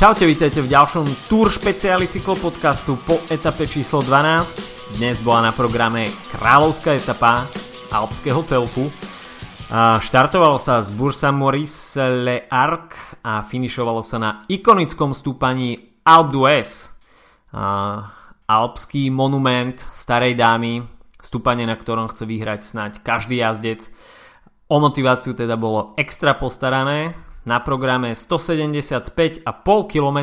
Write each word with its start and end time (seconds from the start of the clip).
Čaute, 0.00 0.24
vítajte 0.24 0.64
v 0.64 0.72
ďalšom 0.72 1.28
Tour 1.28 1.52
špeciáli 1.52 2.08
cyklopodcastu 2.08 2.96
po 3.04 3.20
etape 3.28 3.68
číslo 3.68 4.00
12. 4.00 4.96
Dnes 4.96 5.20
bola 5.20 5.44
na 5.44 5.52
programe 5.52 6.08
kráľovská 6.32 6.96
etapa 6.96 7.44
alpského 7.92 8.40
celku. 8.48 8.88
Štartovalo 10.00 10.56
sa 10.56 10.80
z 10.80 10.88
Bursa 10.96 11.28
Maurice 11.36 12.00
Le 12.00 12.48
Arc 12.48 13.20
a 13.20 13.44
finišovalo 13.44 14.00
sa 14.00 14.16
na 14.16 14.30
ikonickom 14.48 15.12
stúpaní 15.12 16.00
Alpe 16.00 16.32
d'Huez. 16.32 16.96
Alpský 18.48 19.12
monument 19.12 19.76
starej 19.92 20.32
dámy, 20.32 20.80
stúpanie 21.20 21.68
na 21.68 21.76
ktorom 21.76 22.08
chce 22.08 22.24
vyhrať 22.24 22.60
snáď 22.64 22.92
každý 23.04 23.44
jazdec. 23.44 23.84
O 24.64 24.80
motiváciu 24.80 25.36
teda 25.36 25.60
bolo 25.60 25.92
extra 26.00 26.32
postarané, 26.32 27.20
na 27.44 27.58
programe 27.60 28.12
175,5 28.12 29.44
km 29.88 30.18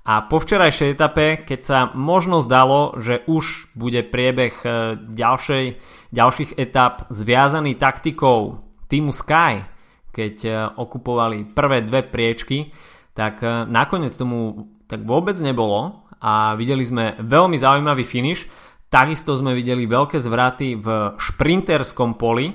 a 0.00 0.24
po 0.24 0.40
včerajšej 0.40 0.96
etape, 0.96 1.44
keď 1.44 1.60
sa 1.60 1.78
možno 1.92 2.40
zdalo, 2.40 2.96
že 2.96 3.20
už 3.28 3.76
bude 3.76 4.00
priebeh 4.00 4.54
e, 4.64 4.68
ďalšej, 4.96 5.64
ďalších 6.08 6.50
etap 6.56 7.04
zviazaný 7.12 7.76
taktikou 7.76 8.64
týmu 8.88 9.12
Sky, 9.12 9.68
keď 10.08 10.34
e, 10.42 10.50
okupovali 10.80 11.52
prvé 11.52 11.84
dve 11.84 12.00
priečky, 12.00 12.72
tak 13.12 13.44
e, 13.44 13.68
nakoniec 13.68 14.16
tomu 14.16 14.72
tak 14.88 15.04
vôbec 15.04 15.36
nebolo 15.44 16.08
a 16.16 16.56
videli 16.56 16.82
sme 16.82 17.20
veľmi 17.20 17.60
zaujímavý 17.60 18.02
finish. 18.02 18.48
Takisto 18.90 19.36
sme 19.36 19.52
videli 19.52 19.84
veľké 19.86 20.16
zvraty 20.18 20.80
v 20.80 21.14
šprinterskom 21.14 22.18
poli. 22.18 22.50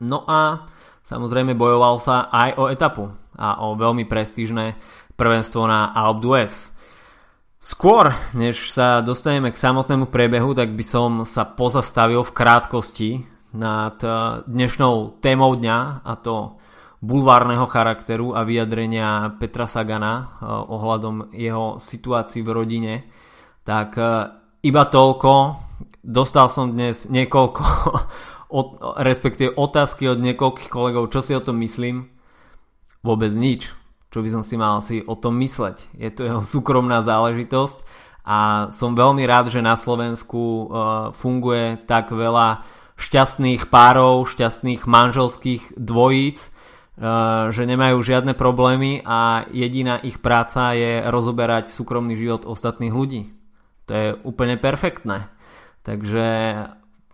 No 0.00 0.18
a 0.24 0.40
Samozrejme 1.10 1.58
bojoval 1.58 1.98
sa 1.98 2.30
aj 2.30 2.50
o 2.54 2.70
etapu 2.70 3.10
a 3.34 3.66
o 3.66 3.74
veľmi 3.74 4.06
prestížne 4.06 4.78
prvenstvo 5.18 5.66
na 5.66 5.90
Alpe 5.90 6.22
d'Huez. 6.22 6.54
Skôr, 7.58 8.14
než 8.38 8.70
sa 8.70 9.02
dostaneme 9.02 9.50
k 9.50 9.58
samotnému 9.58 10.06
priebehu, 10.06 10.54
tak 10.54 10.70
by 10.70 10.84
som 10.86 11.10
sa 11.26 11.44
pozastavil 11.44 12.22
v 12.22 12.30
krátkosti 12.30 13.10
nad 13.58 13.98
eh, 14.06 14.46
dnešnou 14.46 15.18
témou 15.18 15.58
dňa 15.58 16.06
a 16.06 16.12
to 16.14 16.56
bulvárneho 17.02 17.66
charakteru 17.66 18.36
a 18.38 18.46
vyjadrenia 18.46 19.34
Petra 19.34 19.66
Sagana 19.66 20.14
eh, 20.14 20.46
ohľadom 20.46 21.34
jeho 21.34 21.82
situácii 21.82 22.46
v 22.46 22.54
rodine. 22.54 22.94
Tak 23.66 23.90
eh, 23.98 24.08
iba 24.62 24.86
toľko. 24.86 25.32
Dostal 26.00 26.48
som 26.48 26.72
dnes 26.72 27.10
niekoľko 27.10 27.64
od, 28.50 28.98
respektíve 28.98 29.54
otázky 29.54 30.10
od 30.10 30.18
niekoľkých 30.18 30.70
kolegov, 30.70 31.08
čo 31.14 31.22
si 31.22 31.32
o 31.32 31.42
tom 31.42 31.62
myslím. 31.62 32.10
Vôbec 33.00 33.32
nič. 33.32 33.72
Čo 34.10 34.26
by 34.26 34.28
som 34.28 34.42
si 34.42 34.58
mal 34.58 34.82
si 34.82 35.06
o 35.06 35.14
tom 35.14 35.38
mysleť. 35.38 35.94
Je 35.94 36.10
to 36.10 36.26
jeho 36.26 36.42
súkromná 36.42 36.98
záležitosť 37.06 37.86
a 38.26 38.68
som 38.74 38.98
veľmi 38.98 39.22
rád, 39.22 39.54
že 39.54 39.62
na 39.62 39.78
Slovensku 39.78 40.38
uh, 40.38 40.66
funguje 41.14 41.78
tak 41.86 42.10
veľa 42.10 42.66
šťastných 42.98 43.70
párov, 43.72 44.26
šťastných 44.28 44.84
manželských 44.84 45.78
dvojíc, 45.78 46.50
uh, 46.50 47.54
že 47.54 47.70
nemajú 47.70 48.02
žiadne 48.02 48.34
problémy 48.34 49.00
a 49.06 49.46
jediná 49.54 50.02
ich 50.02 50.18
práca 50.18 50.74
je 50.74 51.06
rozoberať 51.06 51.70
súkromný 51.70 52.18
život 52.18 52.44
ostatných 52.44 52.92
ľudí. 52.92 53.30
To 53.86 53.92
je 53.94 54.08
úplne 54.26 54.58
perfektné. 54.58 55.30
Takže 55.86 56.26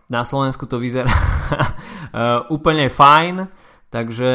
na 0.07 0.23
Slovensku 0.23 0.67
to 0.71 0.79
vyzerá 0.79 1.11
eh, 1.15 2.39
úplne 2.51 2.87
fajn, 2.87 3.51
takže 3.91 4.31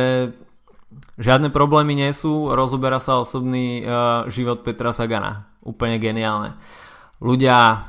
žiadne 1.15 1.47
problémy 1.51 1.95
nie 1.95 2.11
sú, 2.11 2.51
rozoberá 2.51 2.99
sa 2.99 3.23
osobný 3.23 3.79
uh, 3.79 4.27
život 4.27 4.67
Petra 4.67 4.91
Sagana. 4.91 5.47
Úplne 5.63 6.01
geniálne. 6.01 6.59
Ľudia, 7.23 7.87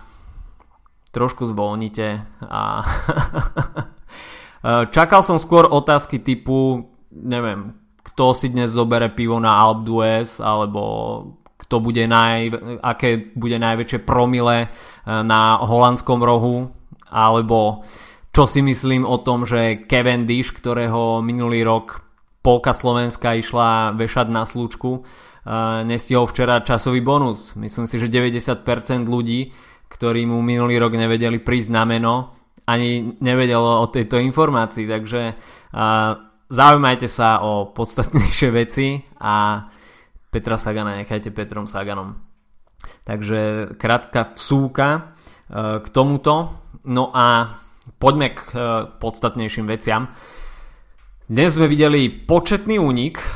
trošku 1.10 1.48
zvolnite 1.50 2.22
a 2.46 2.62
eh, 4.68 4.84
čakal 4.92 5.26
som 5.26 5.40
skôr 5.40 5.66
otázky 5.66 6.22
typu, 6.22 6.86
neviem, 7.10 7.74
kto 8.06 8.36
si 8.36 8.52
dnes 8.52 8.70
zobere 8.70 9.10
pivo 9.10 9.40
na 9.42 9.56
Alp 9.56 9.82
d'Huez, 9.88 10.38
alebo 10.38 10.80
kto 11.58 11.80
bude 11.80 12.04
naj, 12.04 12.52
aké 12.84 13.32
bude 13.32 13.56
najväčšie 13.56 14.04
promile 14.04 14.68
na 15.06 15.56
holandskom 15.62 16.20
rohu 16.20 16.81
alebo 17.12 17.84
čo 18.32 18.48
si 18.48 18.64
myslím 18.64 19.04
o 19.04 19.20
tom, 19.20 19.44
že 19.44 19.84
Cavendish, 19.84 20.56
ktorého 20.56 21.20
minulý 21.20 21.60
rok 21.68 22.00
polka 22.40 22.72
Slovenska 22.72 23.36
išla 23.36 23.92
vešať 23.92 24.26
na 24.32 24.48
slučku, 24.48 25.04
nestihol 25.84 26.24
včera 26.24 26.64
časový 26.64 27.04
bonus. 27.04 27.52
Myslím 27.60 27.84
si, 27.84 28.00
že 28.00 28.08
90% 28.08 28.64
ľudí, 29.04 29.52
ktorí 29.92 30.24
mu 30.24 30.40
minulý 30.40 30.80
rok 30.80 30.96
nevedeli 30.96 31.44
prísť 31.44 31.70
na 31.70 31.84
meno, 31.84 32.14
ani 32.64 33.20
nevedelo 33.20 33.84
o 33.84 33.86
tejto 33.92 34.16
informácii, 34.16 34.88
takže 34.88 35.20
zaujímajte 36.48 37.08
sa 37.10 37.44
o 37.44 37.68
podstatnejšie 37.74 38.48
veci 38.64 38.96
a 39.20 39.66
Petra 40.32 40.56
Sagana 40.56 40.96
nechajte 40.96 41.28
Petrom 41.28 41.68
Saganom. 41.68 42.16
Takže 43.04 43.74
krátka 43.76 44.32
vsúka 44.32 45.12
k 45.52 45.86
tomuto. 45.92 46.61
No 46.82 47.14
a 47.14 47.58
poďme 48.02 48.34
k 48.34 48.40
e, 48.50 48.58
podstatnejším 48.98 49.70
veciam. 49.70 50.10
Dnes 51.30 51.54
sme 51.54 51.70
videli 51.70 52.10
početný 52.10 52.74
únik, 52.74 53.22
e, 53.22 53.26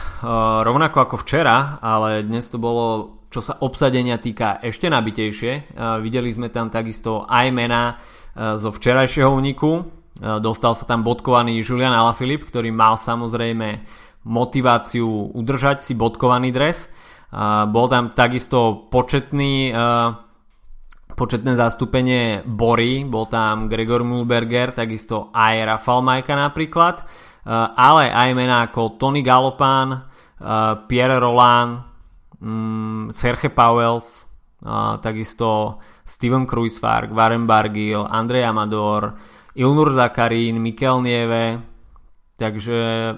rovnako 0.67 1.07
ako 1.07 1.17
včera, 1.23 1.79
ale 1.79 2.27
dnes 2.27 2.51
to 2.51 2.59
bolo, 2.59 3.19
čo 3.31 3.39
sa 3.39 3.63
obsadenia 3.63 4.19
týka, 4.19 4.59
ešte 4.59 4.91
nabitejšie. 4.91 5.53
E, 5.55 5.61
videli 6.03 6.35
sme 6.35 6.51
tam 6.51 6.75
takisto 6.75 7.23
aj 7.23 7.47
mená 7.55 7.99
zo 8.37 8.69
včerajšieho 8.69 9.33
úniku. 9.33 9.89
Dostal 10.21 10.77
sa 10.77 10.85
tam 10.85 11.01
bodkovaný 11.01 11.57
Julian 11.65 11.97
Alaphilippe, 11.97 12.45
ktorý 12.45 12.69
mal 12.69 13.01
samozrejme 13.01 13.81
motiváciu 14.29 15.33
udržať 15.33 15.81
si 15.81 15.97
bodkovaný 15.97 16.53
dres. 16.53 16.93
Bol 17.73 17.87
tam 17.89 18.13
takisto 18.13 18.93
početný 18.93 19.73
početné 21.17 21.57
zastúpenie 21.57 22.45
Bory, 22.45 23.09
bol 23.09 23.25
tam 23.33 23.73
Gregor 23.73 24.05
Mulberger, 24.05 24.77
takisto 24.77 25.33
aj 25.33 25.65
Rafal 25.65 26.05
Majka 26.05 26.37
napríklad, 26.37 27.01
eh, 27.01 27.51
ale 27.73 28.13
aj 28.13 28.31
mená 28.37 28.69
ako 28.69 29.01
Tony 29.01 29.25
Galopán, 29.25 29.97
eh, 29.97 30.03
Pierre 30.85 31.17
Roland, 31.17 31.81
mm, 32.37 33.17
Serge 33.17 33.49
Pauwels, 33.49 34.29
eh, 34.61 34.95
takisto 35.01 35.81
Steven 36.05 36.45
Kruisvark, 36.45 37.09
Warren 37.11 37.49
Bargill, 37.49 38.05
Andrej 38.05 38.45
Amador, 38.45 39.17
Ilnur 39.57 39.97
Zakarín, 39.97 40.61
Mikel 40.61 41.01
Nieve, 41.01 41.65
takže 42.37 43.17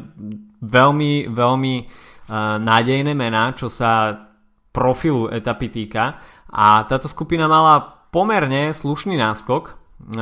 veľmi, 0.62 1.26
veľmi 1.34 1.74
nádejné 2.62 3.16
mená, 3.16 3.56
čo 3.56 3.72
sa 3.72 4.12
profilu 4.70 5.26
etapy 5.32 5.72
týka 5.72 6.20
a 6.48 6.84
táto 6.88 7.06
skupina 7.06 7.44
mala 7.44 8.08
pomerne 8.08 8.72
slušný 8.72 9.20
náskok, 9.20 9.68
e, 9.68 9.72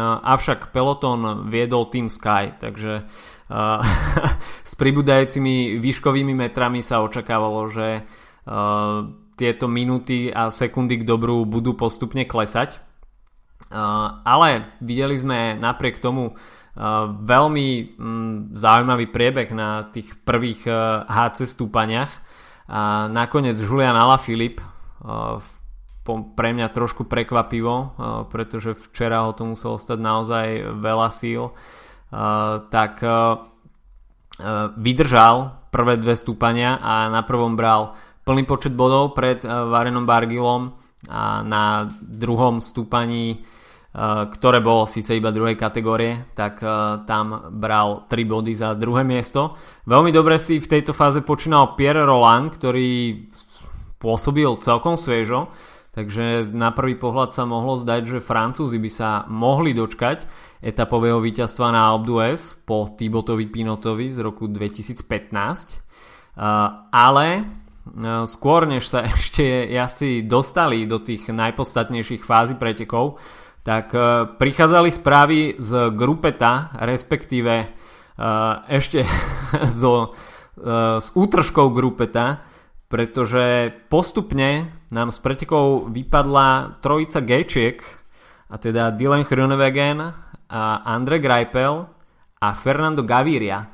avšak 0.00 0.74
peloton 0.74 1.46
viedol 1.46 1.86
Team 1.90 2.10
Sky, 2.10 2.58
takže 2.58 3.06
uh, 3.06 3.78
s 4.70 4.72
pribúdajúcimi 4.74 5.78
výškovými 5.78 6.34
metrami 6.34 6.82
sa 6.82 7.02
očakávalo, 7.06 7.70
že 7.70 8.02
uh, 8.02 9.06
tieto 9.36 9.68
minúty 9.68 10.32
a 10.32 10.48
sekundy 10.48 11.04
k 11.04 11.08
dobru 11.08 11.44
budú 11.44 11.76
postupne 11.76 12.24
klesať. 12.24 12.80
Ale 14.24 14.78
videli 14.80 15.18
sme 15.18 15.58
napriek 15.58 16.00
tomu 16.00 16.38
veľmi 17.20 17.98
zaujímavý 18.52 19.06
priebeh 19.08 19.48
na 19.52 19.88
tých 19.92 20.16
prvých 20.24 20.64
HC 21.08 21.48
stúpaniach. 21.48 22.12
A 22.66 23.06
nakoniec 23.12 23.56
Julian 23.60 23.96
Alaphilippe 23.96 24.64
v 25.40 25.50
pre 26.38 26.54
mňa 26.54 26.70
trošku 26.70 27.10
prekvapivo, 27.10 27.74
uh, 27.74 27.86
pretože 28.30 28.78
včera 28.78 29.26
ho 29.26 29.34
to 29.34 29.42
muselo 29.42 29.74
stať 29.74 29.98
naozaj 29.98 30.46
veľa 30.78 31.08
síl, 31.10 31.50
uh, 31.50 32.62
tak 32.70 33.02
uh, 33.02 33.42
vydržal 34.76 35.66
prvé 35.72 35.96
dve 35.96 36.14
stúpania 36.14 36.78
a 36.78 37.08
na 37.10 37.24
prvom 37.24 37.56
bral 37.56 37.96
plný 38.22 38.44
počet 38.44 38.76
bodov 38.76 39.16
pred 39.16 39.40
Varenom 39.40 40.04
Bargilom 40.04 40.76
a 41.08 41.40
na 41.40 41.88
druhom 41.88 42.60
stúpaní 42.60 43.40
ktoré 44.28 44.60
bolo 44.60 44.84
síce 44.84 45.16
iba 45.16 45.32
druhej 45.32 45.56
kategórie, 45.56 46.28
tak 46.36 46.60
tam 47.08 47.48
bral 47.56 48.04
3 48.04 48.28
body 48.28 48.52
za 48.52 48.76
druhé 48.76 49.08
miesto. 49.08 49.56
Veľmi 49.88 50.12
dobre 50.12 50.36
si 50.36 50.60
v 50.60 50.68
tejto 50.68 50.92
fáze 50.92 51.24
počínal 51.24 51.72
Pierre 51.80 52.04
Roland, 52.04 52.52
ktorý 52.52 53.24
pôsobil 53.96 54.52
celkom 54.60 55.00
sviežo. 55.00 55.48
Takže 55.96 56.52
na 56.52 56.76
prvý 56.76 56.92
pohľad 56.92 57.32
sa 57.32 57.48
mohlo 57.48 57.80
zdať, 57.80 58.02
že 58.04 58.18
Francúzi 58.20 58.76
by 58.76 58.90
sa 58.92 59.24
mohli 59.32 59.72
dočkať 59.72 60.28
etapového 60.60 61.24
víťazstva 61.24 61.72
na 61.72 61.88
Alpe 61.88 62.12
d'Huez 62.12 62.68
po 62.68 62.92
Thibotovi 62.92 63.48
Pinotovi 63.48 64.12
z 64.12 64.20
roku 64.20 64.44
2015. 64.44 65.00
Ale 66.92 67.26
skôr 68.28 68.68
než 68.68 68.92
sa 68.92 69.08
ešte 69.16 69.72
asi 69.72 70.20
dostali 70.20 70.84
do 70.84 71.00
tých 71.00 71.32
najpodstatnejších 71.32 72.28
fází 72.28 72.60
pretekov, 72.60 73.16
tak 73.64 73.96
prichádzali 74.36 74.92
správy 74.92 75.56
z 75.56 75.96
grupeta, 75.96 76.76
respektíve 76.76 77.72
ešte 78.68 79.00
zo, 79.80 80.12
s 81.00 81.08
útržkou 81.16 81.72
grupeta, 81.72 82.44
pretože 82.92 83.72
postupne 83.88 84.75
nám 84.90 85.10
z 85.10 85.18
pretekov 85.18 85.90
vypadla 85.90 86.78
trojica 86.82 87.20
Gejčiek, 87.20 87.82
a 88.46 88.54
teda 88.58 88.94
Dylan 88.94 89.26
Groenewegen, 89.26 90.14
a 90.46 90.62
Andre 90.86 91.18
Greipel 91.18 91.86
a 92.38 92.48
Fernando 92.54 93.02
Gaviria. 93.02 93.66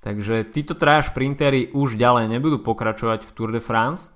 Takže 0.00 0.48
títo 0.52 0.76
traja 0.76 1.08
šprintery 1.08 1.72
už 1.72 1.96
ďalej 1.96 2.28
nebudú 2.28 2.60
pokračovať 2.60 3.24
v 3.24 3.30
Tour 3.32 3.50
de 3.52 3.60
France. 3.60 4.12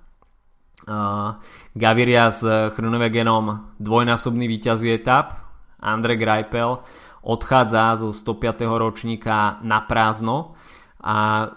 Uh, 0.85 1.41
Gaviria 1.73 2.29
s 2.29 2.45
Chronowegenom 2.45 3.73
dvojnásobný 3.81 4.45
víťaz 4.45 4.85
etap, 4.85 5.41
Andre 5.81 6.13
Greipel 6.13 6.81
odchádza 7.25 7.97
zo 7.97 8.13
105. 8.13 8.69
ročníka 8.77 9.57
na 9.65 9.81
prázdno 9.81 10.53
a 11.01 11.49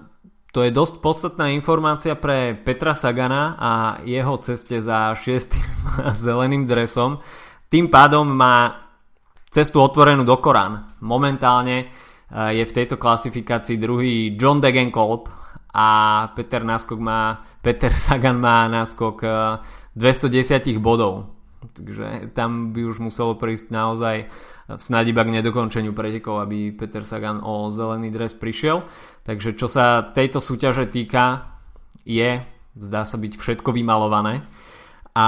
to 0.49 0.65
je 0.65 0.73
dosť 0.73 1.05
podstatná 1.05 1.53
informácia 1.53 2.17
pre 2.17 2.57
Petra 2.57 2.97
Sagana 2.97 3.53
a 3.61 3.73
jeho 4.09 4.41
ceste 4.41 4.81
za 4.81 5.13
šiestým 5.13 5.65
zeleným 6.25 6.65
dresom. 6.65 7.21
Tým 7.69 7.93
pádom 7.93 8.25
má 8.25 8.89
cestu 9.53 9.85
otvorenú 9.85 10.25
do 10.25 10.41
Korán. 10.41 10.97
Momentálne 11.05 11.77
eh, 11.85 11.89
je 12.57 12.65
v 12.65 12.75
tejto 12.75 12.97
klasifikácii 12.97 13.77
druhý 13.77 14.33
John 14.41 14.65
Degenkolb 14.65 15.29
a 15.69 15.89
Peter, 16.33 16.65
náskok 16.65 16.97
má, 16.97 17.45
Peter 17.65 17.93
Sagan 17.93 18.41
má 18.41 18.65
náskok 18.73 19.21
210 19.93 20.65
eh, 20.65 20.81
bodov. 20.81 21.37
Takže 21.59 22.33
tam 22.33 22.73
by 22.73 22.87
už 22.89 23.03
muselo 23.03 23.35
prísť 23.35 23.75
naozaj 23.75 24.17
snad 24.77 25.09
iba 25.09 25.25
k 25.25 25.41
nedokončeniu 25.41 25.97
pretekov, 25.97 26.45
aby 26.45 26.77
Peter 26.77 27.01
Sagan 27.01 27.41
o 27.41 27.73
zelený 27.73 28.13
dres 28.13 28.37
prišiel. 28.37 28.85
Takže 29.29 29.53
čo 29.61 29.69
sa 29.69 30.01
tejto 30.17 30.41
súťaže 30.41 30.89
týka, 30.89 31.53
je, 32.09 32.41
zdá 32.81 33.05
sa 33.05 33.21
byť 33.21 33.37
všetko 33.37 33.77
vymalované. 33.77 34.41
A 35.13 35.27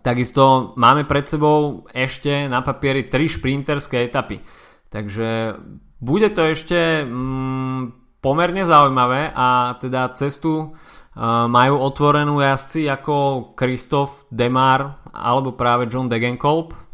takisto 0.00 0.72
máme 0.80 1.04
pred 1.04 1.28
sebou 1.28 1.84
ešte 1.92 2.48
na 2.48 2.64
papieri 2.64 3.12
tri 3.12 3.28
šprinterské 3.28 4.08
etapy. 4.08 4.40
Takže 4.88 5.60
bude 6.00 6.32
to 6.32 6.48
ešte 6.48 7.04
mm, 7.04 8.16
pomerne 8.24 8.64
zaujímavé 8.64 9.28
a 9.36 9.76
teda 9.76 10.16
cestu 10.16 10.72
uh, 10.72 11.44
majú 11.44 11.84
otvorenú 11.84 12.40
jazdci 12.40 12.88
ako 12.88 13.52
Christoph 13.52 14.24
Demar 14.32 15.04
alebo 15.12 15.52
práve 15.52 15.84
John 15.92 16.08
Degenkolb 16.08 16.88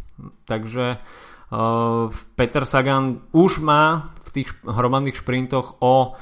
Takže 0.45 0.99
uh, 0.99 2.13
Peter 2.37 2.65
Sagan 2.69 3.25
už 3.33 3.65
má 3.65 4.14
tých 4.35 4.51
hromadných 4.67 5.15
šprintoch 5.15 5.79
o 5.79 6.19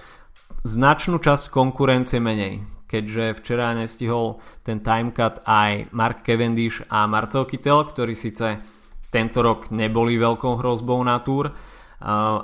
značnú 0.63 1.19
časť 1.19 1.51
konkurencie 1.51 2.21
menej. 2.23 2.63
Keďže 2.87 3.41
včera 3.41 3.73
nestihol 3.73 4.45
ten 4.61 4.85
timecut 4.85 5.41
aj 5.49 5.89
Mark 5.97 6.21
Cavendish 6.21 6.85
a 6.93 7.09
Marcel 7.09 7.49
Kittel, 7.49 7.89
ktorí 7.89 8.13
síce 8.13 8.61
tento 9.09 9.41
rok 9.41 9.73
neboli 9.73 10.21
veľkou 10.21 10.61
hrozbou 10.61 11.01
na 11.01 11.21
túr, 11.25 11.49
uh, 11.49 11.55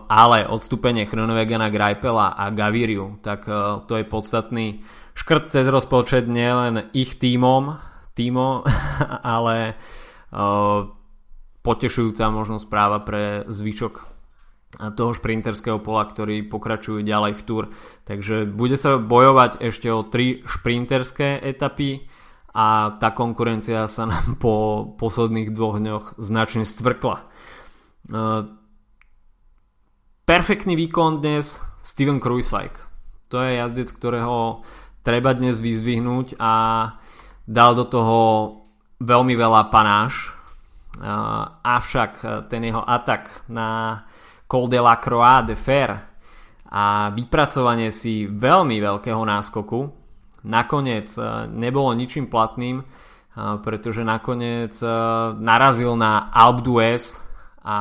ale 0.08 0.48
odstúpenie 0.48 1.04
Chronovegana, 1.04 1.68
Greipela 1.68 2.32
a 2.32 2.48
Gaviriu, 2.48 3.20
tak 3.20 3.44
uh, 3.44 3.84
to 3.84 4.00
je 4.00 4.08
podstatný 4.08 4.66
škrt 5.12 5.52
cez 5.52 5.68
rozpočet 5.68 6.24
nielen 6.28 6.88
ich 6.96 7.20
týmom, 7.20 7.76
týmom 8.16 8.64
ale 9.36 9.76
uh, 10.32 10.88
potešujúca 11.60 12.24
možno 12.32 12.56
správa 12.56 13.04
pre 13.04 13.44
zvyšok 13.52 14.17
toho 14.68 15.16
šprinterského 15.16 15.80
pola, 15.80 16.04
ktorí 16.04 16.44
pokračujú 16.44 17.00
ďalej 17.00 17.32
v 17.40 17.42
túr. 17.48 17.64
Takže 18.04 18.44
bude 18.44 18.76
sa 18.76 19.00
bojovať 19.00 19.64
ešte 19.64 19.88
o 19.88 20.04
tri 20.04 20.44
šprinterské 20.44 21.40
etapy 21.40 22.04
a 22.52 22.96
tá 23.00 23.16
konkurencia 23.16 23.88
sa 23.88 24.04
nám 24.04 24.36
po 24.42 24.84
posledných 25.00 25.50
dvoch 25.56 25.80
dňoch 25.80 26.04
značne 26.20 26.68
stvrkla. 26.68 27.16
Uh, 28.08 28.48
perfektný 30.28 30.76
výkon 30.76 31.24
dnes 31.24 31.56
Steven 31.80 32.20
Kruiswijk. 32.20 32.76
To 33.32 33.40
je 33.44 33.60
jazdec, 33.60 33.88
ktorého 33.92 34.64
treba 35.04 35.32
dnes 35.32 35.60
vyzvihnúť 35.60 36.36
a 36.40 36.52
dal 37.48 37.72
do 37.72 37.84
toho 37.88 38.18
veľmi 39.00 39.32
veľa 39.36 39.72
panáš 39.72 40.38
avšak 41.62 42.12
e, 42.22 42.26
ten 42.50 42.62
jeho 42.64 42.82
atak 42.82 43.46
na 43.48 44.02
Col 44.48 44.66
de 44.72 44.80
la 44.80 44.96
Croix 44.96 45.44
de 45.44 45.52
Fer 45.52 45.92
a 46.68 47.12
vypracovanie 47.12 47.92
si 47.92 48.24
veľmi 48.24 48.80
veľkého 48.80 49.20
náskoku 49.20 49.80
nakoniec 50.48 51.12
e, 51.16 51.48
nebolo 51.52 51.92
ničím 51.92 52.32
platným, 52.32 52.80
e, 52.80 52.84
pretože 53.60 54.00
nakoniec 54.00 54.72
narazil 55.36 55.92
na 56.00 56.32
Alp 56.32 56.64
d'Huez 56.64 57.20
a 57.64 57.76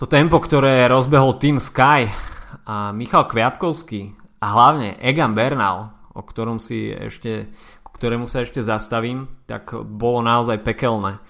to 0.00 0.08
tempo, 0.08 0.40
ktoré 0.40 0.88
rozbehol 0.88 1.36
Team 1.36 1.60
Sky 1.60 2.08
a 2.64 2.88
Michal 2.96 3.28
Kviatkovský 3.28 4.16
a 4.40 4.46
hlavne 4.48 4.96
Egan 4.96 5.36
Bernal, 5.36 5.92
o 6.16 6.24
ktorom 6.24 6.56
si 6.56 6.88
ešte 6.88 7.52
ktorému 8.00 8.24
sa 8.24 8.40
ešte 8.40 8.64
zastavím, 8.64 9.28
tak 9.44 9.76
bolo 9.76 10.24
naozaj 10.24 10.64
pekelné. 10.64 11.20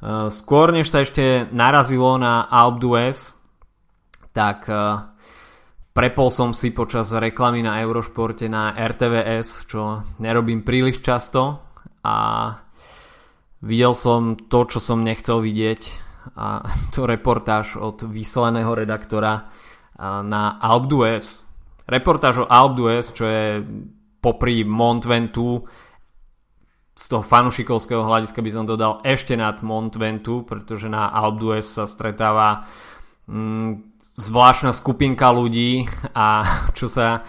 Uh, 0.00 0.32
skôr 0.32 0.72
než 0.72 0.88
sa 0.88 1.04
ešte 1.04 1.44
narazilo 1.52 2.16
na 2.16 2.48
Alp 2.48 2.80
d'Huez, 2.80 3.36
tak 4.32 4.64
uh, 4.64 5.12
prepol 5.92 6.32
som 6.32 6.56
si 6.56 6.72
počas 6.72 7.12
reklamy 7.12 7.60
na 7.60 7.84
Eurošporte 7.84 8.48
na 8.48 8.72
RTVS, 8.72 9.68
čo 9.68 10.00
nerobím 10.16 10.64
príliš 10.64 11.04
často 11.04 11.60
a 12.00 12.16
videl 13.60 13.92
som 13.92 14.40
to, 14.40 14.64
čo 14.64 14.80
som 14.80 15.04
nechcel 15.04 15.44
vidieť 15.44 15.82
a 16.32 16.64
to 16.96 17.04
reportáž 17.04 17.76
od 17.76 18.00
vysleného 18.08 18.72
redaktora 18.72 19.36
uh, 19.36 20.24
na 20.24 20.56
Alp 20.64 20.88
d'Huez. 20.88 21.44
Reportáž 21.84 22.40
o 22.40 22.48
Alp 22.48 22.72
d'Huez, 22.72 23.04
čo 23.12 23.24
je 23.28 23.44
popri 24.24 24.64
Mont 24.64 25.04
Ventoux 25.04 25.68
z 26.94 27.04
toho 27.08 27.24
fanušikovského 27.24 28.04
hľadiska 28.04 28.40
by 28.44 28.50
som 28.52 28.64
dodal 28.68 29.00
ešte 29.06 29.32
nad 29.38 29.62
Mont 29.64 29.94
Ventu, 29.96 30.44
pretože 30.44 30.90
na 30.90 31.08
d'Huez 31.12 31.64
sa 31.64 31.88
stretáva 31.88 32.68
mm, 33.24 33.90
zvláštna 34.20 34.76
skupinka 34.76 35.32
ľudí 35.32 35.88
a 36.12 36.44
čo 36.78 36.90
sa 36.90 37.24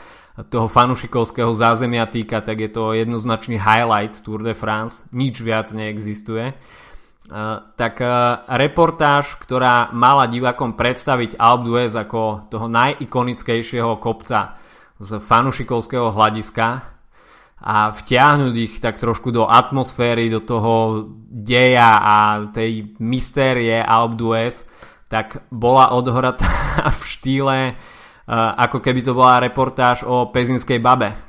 toho 0.49 0.71
fanušikovského 0.71 1.51
zázemia 1.53 2.07
týka, 2.07 2.41
tak 2.41 2.57
je 2.63 2.71
to 2.71 2.97
jednoznačný 2.97 3.59
highlight 3.59 4.23
Tour 4.23 4.41
de 4.41 4.55
France, 4.55 5.05
nič 5.13 5.37
viac 5.43 5.69
neexistuje. 5.69 6.55
Uh, 7.31 7.63
tak 7.79 8.01
uh, 8.03 8.43
reportáž, 8.49 9.39
ktorá 9.39 9.93
mala 9.95 10.27
divákom 10.27 10.75
predstaviť 10.75 11.39
Alpe 11.39 11.63
d'Huez 11.69 11.93
ako 11.95 12.51
toho 12.51 12.67
najikonickejšieho 12.67 14.01
kopca 14.03 14.59
z 14.99 15.09
fanušikovského 15.21 16.11
hľadiska, 16.11 16.90
a 17.61 17.93
vtiahnuť 17.93 18.53
ich 18.57 18.73
tak 18.81 18.97
trošku 18.97 19.29
do 19.29 19.45
atmosféry, 19.45 20.33
do 20.33 20.41
toho 20.41 21.05
deja 21.29 22.01
a 22.01 22.15
tej 22.49 22.97
mystérie 22.97 23.77
Alp 23.77 24.17
d'Huez, 24.17 24.65
tak 25.05 25.45
bola 25.53 25.93
odhratá 25.93 26.49
v 26.99 27.01
štýle 27.05 27.57
uh, 27.71 28.35
ako 28.57 28.81
keby 28.81 29.05
to 29.05 29.13
bola 29.13 29.43
reportáž 29.43 30.07
o 30.07 30.29
pezinskej 30.33 30.81
babe. 30.81 31.13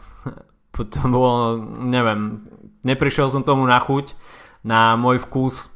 To 0.73 1.05
bolo, 1.05 1.61
neviem, 1.85 2.49
neprišiel 2.81 3.29
som 3.29 3.45
tomu 3.45 3.69
na 3.69 3.77
chuť, 3.77 4.17
na 4.65 4.97
môj 4.97 5.21
vkus 5.21 5.69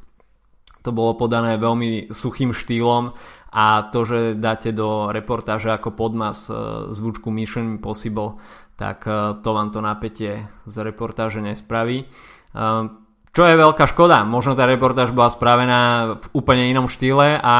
to 0.81 0.89
bolo 0.89 1.19
podané 1.19 1.59
veľmi 1.59 2.15
suchým 2.15 2.55
štýlom 2.55 3.11
a 3.51 3.65
to, 3.91 4.07
že 4.07 4.19
dáte 4.39 4.71
do 4.71 5.11
reportáže 5.11 5.67
ako 5.67 5.91
podmas 5.91 6.47
uh, 6.47 6.87
zvučku 6.95 7.27
Mission 7.27 7.75
Impossible, 7.75 8.39
tak 8.77 9.09
e, 9.09 9.41
to 9.41 9.49
vám 9.51 9.73
to 9.73 9.81
napätie 9.81 10.45
z 10.69 10.75
reportáže 10.85 11.41
nespraví. 11.41 12.05
E, 12.05 12.07
čo 13.33 13.43
je 13.45 13.53
veľká 13.53 13.85
škoda, 13.89 14.25
možno 14.25 14.57
tá 14.57 14.65
reportáž 14.65 15.13
bola 15.13 15.29
spravená 15.29 15.81
v 16.17 16.25
úplne 16.33 16.69
inom 16.73 16.89
štýle 16.89 17.37
a 17.37 17.55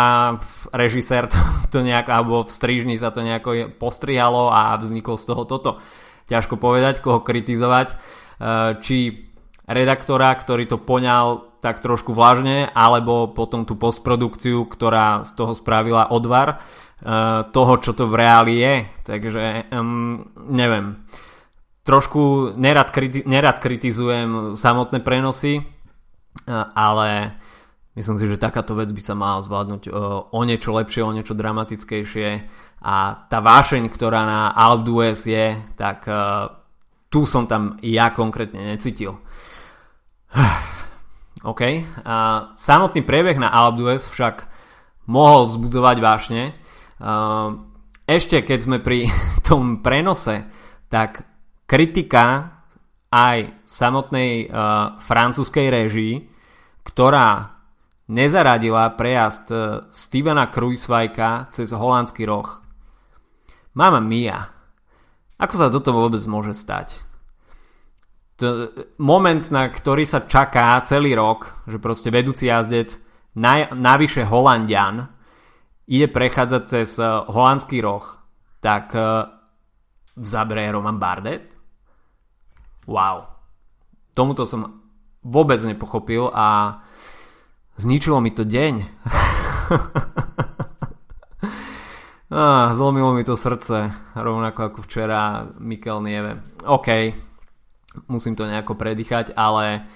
režisér 0.74 1.30
to, 1.30 1.38
to 1.74 1.80
nejak, 1.82 2.08
alebo 2.10 2.46
v 2.46 2.54
strižni 2.54 2.96
sa 2.98 3.10
to 3.10 3.26
nejako 3.26 3.74
postrihalo 3.82 4.54
a 4.54 4.78
vzniklo 4.78 5.18
z 5.18 5.26
toho 5.26 5.44
toto. 5.46 5.72
Ťažko 6.30 6.58
povedať, 6.62 7.02
koho 7.02 7.26
kritizovať, 7.26 7.94
e, 7.94 7.96
či 8.80 8.98
redaktora, 9.68 10.32
ktorý 10.38 10.70
to 10.70 10.78
poňal 10.80 11.60
tak 11.60 11.82
trošku 11.82 12.14
vlažne, 12.14 12.70
alebo 12.72 13.34
potom 13.34 13.66
tú 13.66 13.74
postprodukciu, 13.74 14.70
ktorá 14.70 15.26
z 15.26 15.34
toho 15.34 15.58
spravila 15.58 16.08
odvar 16.08 16.62
toho, 17.54 17.74
čo 17.78 17.92
to 17.94 18.10
v 18.10 18.18
reáli 18.18 18.58
je. 18.58 18.76
Takže 19.06 19.70
um, 19.70 20.26
neviem. 20.50 21.06
trošku 21.86 22.52
nerad, 22.58 22.92
kriti- 22.92 23.24
nerad 23.24 23.62
kritizujem 23.62 24.58
samotné 24.58 25.00
prenosy, 25.00 25.64
ale 26.76 27.38
myslím 27.96 28.18
si, 28.20 28.26
že 28.28 28.42
takáto 28.42 28.76
vec 28.76 28.92
by 28.92 29.02
sa 29.06 29.16
mala 29.16 29.40
zvládnuť 29.46 29.94
o 30.34 30.40
niečo 30.44 30.76
lepšie, 30.76 31.06
o 31.06 31.16
niečo 31.16 31.38
dramatickejšie 31.38 32.30
a 32.84 32.96
tá 33.26 33.40
vášeň, 33.40 33.88
ktorá 33.88 34.22
na 34.28 34.42
Alp 34.52 34.84
d'Huez 34.86 35.22
je, 35.26 35.58
tak 35.80 36.06
tu 37.08 37.24
som 37.24 37.48
tam 37.48 37.80
ja 37.82 38.12
konkrétne 38.12 38.76
necítil. 38.76 39.16
OK. 41.52 41.62
A 42.04 42.16
samotný 42.60 43.02
priebeh 43.02 43.40
na 43.40 43.48
Alp 43.48 43.80
d'Huez 43.80 44.04
však 44.04 44.46
mohol 45.08 45.48
vzbudzovať 45.48 45.98
vášne. 46.04 46.44
Ešte 48.08 48.42
keď 48.42 48.60
sme 48.64 48.78
pri 48.80 49.06
tom 49.48 49.84
prenose, 49.84 50.48
tak 50.88 51.28
kritika 51.68 52.58
aj 53.08 53.64
samotnej 53.64 54.48
uh, 54.48 55.00
francúzskej 55.00 55.68
réžii, 55.72 56.16
ktorá 56.84 57.56
nezaradila 58.12 58.92
prejazd 59.00 59.48
uh, 59.52 59.60
Stevena 59.92 60.52
Kruisvajka 60.52 61.48
cez 61.52 61.72
holandský 61.72 62.28
roh. 62.28 62.48
Mama 63.76 64.04
mia, 64.04 64.48
ako 65.38 65.54
sa 65.56 65.72
toto 65.72 65.94
vôbec 65.96 66.20
môže 66.28 66.58
stať? 66.58 66.98
To, 68.38 68.70
moment, 69.02 69.42
na 69.50 69.70
ktorý 69.70 70.06
sa 70.06 70.26
čaká 70.26 70.78
celý 70.86 71.18
rok, 71.18 71.66
že 71.66 71.82
proste 71.82 72.14
vedúci 72.14 72.50
jazdec, 72.50 72.94
naj, 73.34 73.74
navyše 73.74 74.26
Holandian, 74.26 75.10
ide 75.88 76.08
prechádzať 76.12 76.64
cez 76.68 77.00
uh, 77.00 77.24
holandský 77.32 77.80
roh, 77.82 78.04
tak 78.60 78.92
v 80.18 80.26
zábere 80.26 80.66
Roman 80.74 80.98
Bardet? 81.00 81.54
Wow. 82.88 83.28
Tomuto 84.18 84.48
som 84.50 84.82
vôbec 85.22 85.62
nepochopil 85.62 86.32
a 86.34 86.80
zničilo 87.78 88.18
mi 88.24 88.32
to 88.34 88.48
deň. 88.48 88.74
Zlomilo 92.76 93.14
mi 93.16 93.24
to 93.24 93.40
srdce, 93.40 93.92
rovnako 94.16 94.60
ako 94.72 94.80
včera 94.84 95.48
Mikel 95.60 96.04
Nieve. 96.04 96.44
OK, 96.68 97.16
musím 98.12 98.36
to 98.36 98.44
nejako 98.44 98.76
predýchať, 98.76 99.32
ale 99.36 99.88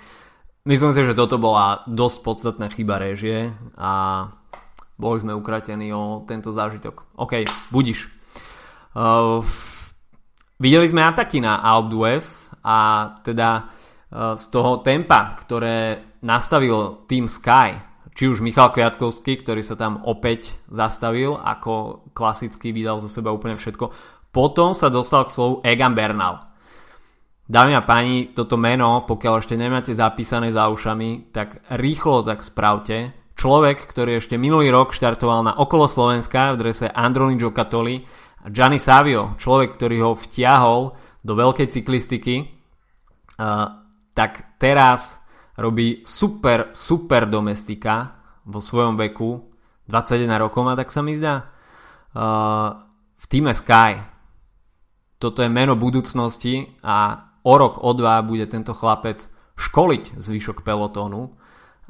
myslím 0.63 0.95
si, 0.95 1.03
že 1.03 1.17
toto 1.17 1.35
bola 1.35 1.83
dosť 1.91 2.17
podstatná 2.23 2.71
chyba 2.71 3.03
režie 3.03 3.51
a 3.75 4.27
boli 5.01 5.17
sme 5.17 5.33
ukratení 5.33 5.89
o 5.89 6.21
tento 6.29 6.53
zážitok. 6.53 7.17
OK, 7.17 7.41
budiš. 7.73 8.05
Uh, 8.93 9.41
videli 10.61 10.85
sme 10.85 11.01
ataky 11.01 11.41
na 11.41 11.57
Alp 11.65 11.89
a 12.61 12.77
teda 13.25 13.49
uh, 13.57 14.37
z 14.37 14.45
toho 14.53 14.85
tempa, 14.85 15.33
ktoré 15.41 16.05
nastavil 16.21 17.09
Team 17.09 17.25
Sky, 17.25 17.81
či 18.13 18.29
už 18.29 18.45
Michal 18.45 18.69
Kviatkovský, 18.69 19.41
ktorý 19.41 19.65
sa 19.65 19.73
tam 19.73 20.05
opäť 20.05 20.53
zastavil, 20.69 21.33
ako 21.41 22.05
klasicky 22.13 22.69
vydal 22.69 23.01
zo 23.01 23.09
seba 23.09 23.33
úplne 23.33 23.57
všetko. 23.57 23.89
Potom 24.29 24.77
sa 24.77 24.93
dostal 24.93 25.25
k 25.25 25.33
slovu 25.33 25.65
Egan 25.65 25.97
Bernal. 25.97 26.51
Dámy 27.51 27.75
a 27.75 27.83
páni, 27.83 28.31
toto 28.31 28.55
meno, 28.55 29.03
pokiaľ 29.03 29.43
ešte 29.43 29.59
nemáte 29.59 29.91
zapísané 29.91 30.55
za 30.55 30.71
ušami, 30.71 31.35
tak 31.35 31.67
rýchlo 31.75 32.23
tak 32.23 32.47
spravte. 32.47 33.11
Človek, 33.41 33.89
ktorý 33.89 34.21
ešte 34.21 34.37
minulý 34.37 34.69
rok 34.69 34.93
štartoval 34.93 35.41
na 35.41 35.57
okolo 35.57 35.89
Slovenska 35.89 36.53
v 36.53 36.61
drese 36.61 36.85
Androni 36.85 37.41
Giocattoli 37.41 38.05
a 38.45 38.53
Gianni 38.53 38.77
Savio, 38.77 39.33
človek, 39.41 39.81
ktorý 39.81 39.97
ho 40.05 40.11
vtiahol 40.13 40.93
do 41.25 41.33
veľkej 41.33 41.73
cyklistiky, 41.73 42.45
tak 44.13 44.31
teraz 44.61 45.25
robí 45.57 46.05
super, 46.05 46.69
super 46.69 47.25
domestika 47.25 48.13
vo 48.45 48.61
svojom 48.61 48.93
veku, 48.93 49.49
21 49.89 50.37
rokov 50.37 50.61
má, 50.61 50.77
tak 50.77 50.93
sa 50.93 51.01
mi 51.01 51.17
zdá, 51.17 51.49
v 53.17 53.25
týme 53.25 53.57
Sky. 53.57 54.05
Toto 55.17 55.41
je 55.41 55.49
meno 55.49 55.73
budúcnosti 55.73 56.77
a 56.85 57.25
o 57.41 57.53
rok, 57.57 57.81
o 57.81 57.89
dva 57.97 58.21
bude 58.21 58.45
tento 58.45 58.77
chlapec 58.77 59.25
školiť 59.57 60.21
zvyšok 60.21 60.61
pelotónu 60.61 61.40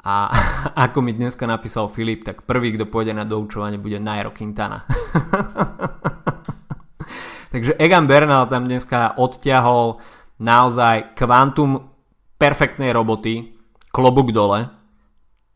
a 0.02 0.14
ako 0.90 0.98
mi 1.02 1.14
dneska 1.14 1.46
napísal 1.46 1.86
Filip, 1.86 2.26
tak 2.26 2.42
prvý, 2.42 2.74
kto 2.74 2.90
pôjde 2.90 3.14
na 3.14 3.22
doučovanie, 3.22 3.78
bude 3.78 4.02
Nairo 4.02 4.34
Quintana. 4.34 4.82
Takže 7.52 7.76
Egan 7.76 8.08
Bernal 8.08 8.48
tam 8.48 8.64
dneska 8.64 9.20
odťahol 9.20 10.00
naozaj 10.40 11.12
kvantum 11.14 11.92
perfektnej 12.40 12.90
roboty 12.90 13.54
klobúk 13.92 14.32
dole. 14.32 14.72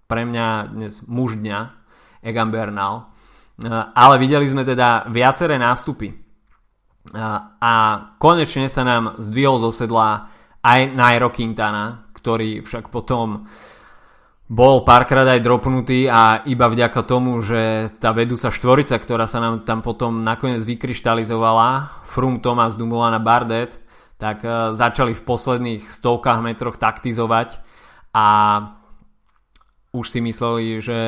Pre 0.07 0.23
mňa 0.23 0.77
dnes 0.77 1.03
muž 1.09 1.41
dňa, 1.41 1.59
Egan 2.23 2.53
Bernal. 2.53 3.11
E, 3.59 3.67
ale 3.73 4.15
videli 4.21 4.47
sme 4.47 4.63
teda 4.63 5.09
viaceré 5.09 5.57
nástupy. 5.57 6.13
E, 6.13 6.17
a 7.59 7.73
konečne 8.21 8.69
sa 8.69 8.85
nám 8.85 9.19
zdvihol 9.19 9.59
zo 9.65 9.73
sedla 9.73 10.31
aj 10.63 10.93
Nairo 10.93 11.33
Quintana, 11.33 12.13
ktorý 12.13 12.61
však 12.61 12.93
potom 12.93 13.49
bol 14.47 14.87
párkrát 14.87 15.27
aj 15.27 15.43
dropnutý 15.43 16.07
a 16.07 16.47
iba 16.47 16.71
vďaka 16.71 17.03
tomu, 17.03 17.43
že 17.43 17.91
tá 17.99 18.15
vedúca 18.15 18.55
štvorica, 18.55 18.95
ktorá 18.95 19.27
sa 19.27 19.43
nám 19.43 19.67
tam 19.67 19.83
potom 19.83 20.23
nakoniec 20.23 20.63
vykryštalizovala, 20.63 21.91
Frum, 22.07 22.39
Thomas, 22.39 22.79
Dumoulin 22.79 23.19
Bardet, 23.27 23.75
tak 24.23 24.47
e, 24.47 24.71
začali 24.71 25.19
v 25.19 25.27
posledných 25.27 25.83
stovkách 25.91 26.41
metroch 26.47 26.79
taktizovať 26.79 27.59
a 28.15 28.27
už 29.91 30.07
si 30.15 30.23
mysleli, 30.23 30.79
že 30.79 30.99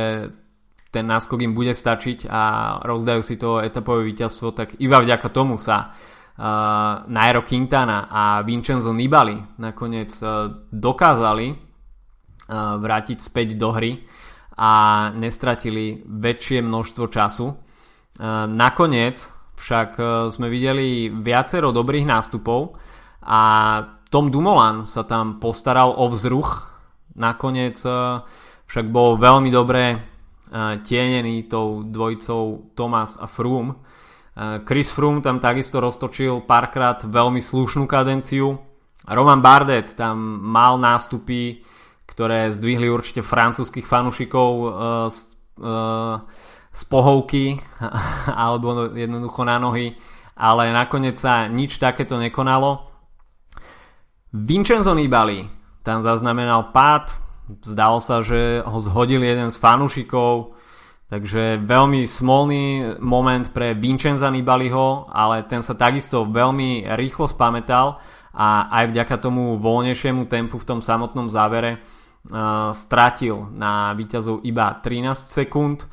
ten 0.91 1.07
náskok 1.07 1.39
im 1.47 1.55
bude 1.55 1.79
stačiť 1.79 2.27
a 2.27 2.43
rozdajú 2.83 3.21
si 3.23 3.39
to 3.39 3.63
etapové 3.63 4.09
víťazstvo, 4.11 4.51
tak 4.51 4.69
iba 4.81 4.99
vďaka 5.05 5.29
tomu 5.29 5.61
sa 5.61 5.93
uh, 5.93 7.05
Nairo 7.13 7.45
Quintana 7.45 8.09
a 8.09 8.41
Vincenzo 8.41 8.97
Nibali 8.97 9.37
nakoniec 9.61 10.17
uh, 10.25 10.49
dokázali 10.73 11.68
vrátiť 12.49 13.19
späť 13.21 13.61
do 13.61 13.71
hry 13.77 14.03
a 14.57 14.73
nestratili 15.13 16.03
väčšie 16.03 16.65
množstvo 16.65 17.05
času. 17.13 17.47
Uh, 17.53 18.49
nakoniec 18.51 19.21
však 19.55 19.91
uh, 20.01 20.09
sme 20.33 20.51
videli 20.51 21.13
viacero 21.13 21.71
dobrých 21.71 22.09
nástupov 22.09 22.75
a 23.23 23.41
Tom 24.09 24.33
Dumoulin 24.33 24.89
sa 24.89 25.05
tam 25.05 25.37
postaral 25.39 25.93
o 25.95 26.09
vzruch 26.09 26.69
nakoniec 27.19 27.77
e, 27.83 28.23
však 28.65 28.87
bol 28.89 29.19
veľmi 29.19 29.51
dobre 29.51 29.83
e, 29.93 29.99
tienený 30.87 31.51
tou 31.51 31.83
dvojicou 31.83 32.73
Thomas 32.79 33.19
a 33.19 33.27
Froome. 33.27 33.75
E, 33.75 33.77
Chris 34.65 34.95
Froome 34.95 35.21
tam 35.21 35.43
takisto 35.43 35.83
roztočil 35.83 36.47
párkrát 36.47 37.03
veľmi 37.03 37.43
slušnú 37.43 37.91
kadenciu. 37.91 38.63
Roman 39.05 39.43
Bardet 39.43 39.99
tam 39.99 40.41
mal 40.41 40.79
nástupy, 40.79 41.61
ktoré 42.09 42.51
zdvihli 42.51 42.89
určite 42.89 43.21
francúzskych 43.21 43.85
fanúšikov 43.85 44.51
z, 45.13 45.19
z 46.73 46.83
pohovky 46.89 47.61
alebo 48.49 48.91
jednoducho 48.97 49.45
na 49.45 49.61
nohy, 49.61 49.95
ale 50.35 50.73
nakoniec 50.73 51.21
sa 51.21 51.47
nič 51.47 51.77
takéto 51.77 52.17
nekonalo. 52.17 52.89
Vincenzo 54.33 54.97
Nibali 54.97 55.59
tam 55.83 56.05
zaznamenal 56.05 56.69
pád, 56.69 57.17
zdalo 57.65 57.97
sa, 58.03 58.21
že 58.21 58.61
ho 58.61 58.77
zhodil 58.77 59.25
jeden 59.25 59.49
z 59.49 59.57
fanúšikov, 59.57 60.53
takže 61.09 61.65
veľmi 61.65 62.05
smolný 62.05 62.99
moment 63.01 63.49
pre 63.57 63.73
Vincenza 63.73 64.29
Nibaliho, 64.29 65.09
ale 65.09 65.49
ten 65.49 65.65
sa 65.65 65.73
takisto 65.73 66.29
veľmi 66.29 66.85
rýchlo 66.93 67.25
spametal 67.25 68.05
a 68.37 68.69
aj 68.69 68.93
vďaka 68.93 69.17
tomu 69.17 69.57
voľnejšiemu 69.57 70.29
tempu 70.29 70.61
v 70.61 70.69
tom 70.69 70.81
samotnom 70.85 71.33
závere 71.33 71.81
stratil 72.75 73.49
na 73.55 73.95
víťazov 73.97 74.45
iba 74.45 74.77
13 74.81 75.15
sekúnd. 75.27 75.89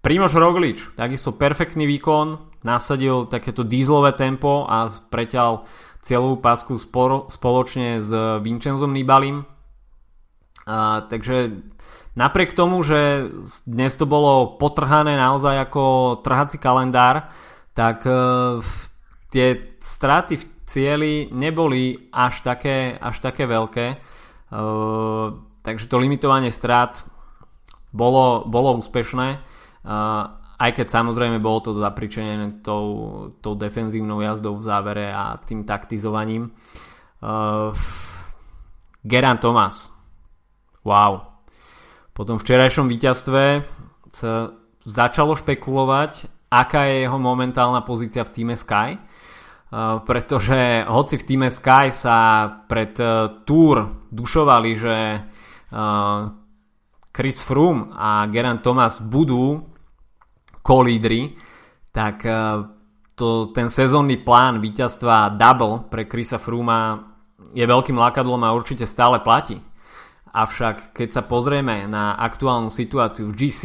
Primož 0.00 0.32
Roglič, 0.32 0.96
takisto 0.96 1.36
perfektný 1.36 1.84
výkon, 1.84 2.40
nasadil 2.64 3.28
takéto 3.28 3.64
dízlové 3.64 4.16
tempo 4.16 4.64
a 4.64 4.88
preťal 4.88 5.64
celú 6.00 6.40
pásku 6.40 6.80
spoločne 7.28 8.00
s 8.00 8.10
Vincenzom 8.40 8.92
Nibalim. 8.92 9.44
A, 10.64 11.04
takže 11.04 11.60
napriek 12.16 12.56
tomu, 12.56 12.80
že 12.80 13.28
dnes 13.68 13.92
to 13.96 14.08
bolo 14.08 14.56
potrhané 14.56 15.16
naozaj 15.16 15.68
ako 15.68 15.84
trhací 16.24 16.56
kalendár, 16.56 17.28
tak 17.76 18.04
e, 18.08 18.12
tie 19.28 19.76
straty 19.80 20.34
v 20.36 20.44
cieli 20.64 21.14
neboli 21.32 22.08
až 22.12 22.40
také, 22.40 22.96
až 22.96 23.20
také 23.20 23.44
veľké. 23.44 23.86
E, 23.92 23.96
takže 25.60 25.88
to 25.88 25.96
limitovanie 26.00 26.52
strát 26.52 27.04
bolo, 27.90 28.46
bolo 28.48 28.78
úspešné. 28.78 29.28
Aj 30.60 30.70
keď 30.76 30.86
samozrejme 30.92 31.40
bolo 31.40 31.64
to 31.64 31.70
zapričenené 31.72 32.60
tou, 32.60 32.84
tou 33.40 33.56
defenzívnou 33.56 34.20
jazdou 34.20 34.60
v 34.60 34.66
závere 34.66 35.08
a 35.08 35.40
tým 35.40 35.64
taktizovaním. 35.64 36.52
Geran 39.00 39.38
Thomas. 39.40 39.88
Wow. 40.84 41.24
Po 42.12 42.22
tom 42.28 42.36
včerajšom 42.36 42.88
víťazstve 42.88 43.44
sa 44.12 44.52
začalo 44.84 45.36
špekulovať, 45.36 46.28
aká 46.52 46.88
je 46.88 47.08
jeho 47.08 47.16
momentálna 47.16 47.80
pozícia 47.80 48.24
v 48.26 48.32
týme 48.32 48.56
Sky. 48.56 49.00
Uh, 49.70 50.02
pretože 50.02 50.82
hoci 50.82 51.14
v 51.14 51.26
týme 51.30 51.46
Sky 51.46 51.94
sa 51.94 52.50
pred 52.66 52.90
uh, 52.98 53.46
Tour 53.46 54.02
dušovali, 54.10 54.70
že 54.74 54.96
Chris 57.10 57.38
Froome 57.42 57.94
a 57.94 58.26
Geran 58.26 58.58
Thomas 58.58 58.98
budú 58.98 59.62
kolídry, 60.62 61.34
tak 61.94 62.26
to, 63.14 63.52
ten 63.52 63.68
sezónny 63.68 64.16
plán 64.22 64.64
víťazstva 64.64 65.36
double 65.36 65.92
pre 65.92 66.08
Chrisa 66.08 66.40
Frooma 66.40 67.10
je 67.52 67.64
veľkým 67.66 67.98
lákadlom 67.98 68.40
a 68.46 68.54
určite 68.54 68.86
stále 68.86 69.20
platí. 69.20 69.58
Avšak 70.30 70.94
keď 70.94 71.08
sa 71.10 71.22
pozrieme 71.26 71.90
na 71.90 72.14
aktuálnu 72.16 72.70
situáciu 72.70 73.28
v 73.28 73.36
GC 73.36 73.62